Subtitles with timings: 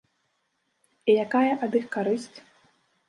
[1.13, 2.37] І якая ад іх карысць?